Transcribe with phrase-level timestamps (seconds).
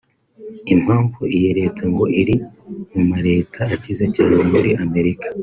[0.73, 2.35] Impamvu iyi Leta ngo iri
[2.91, 5.27] mu ma leta akize cyane muri Amerika